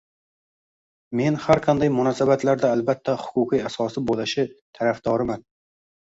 Men 1.19 1.35
har 1.41 1.59
qanday 1.65 1.91
munosabatlarda 1.97 2.71
albatta 2.77 3.15
huquqiy 3.25 3.61
asosi 3.71 4.03
bo‘lishi 4.13 4.47
tarafdoriman. 4.79 5.45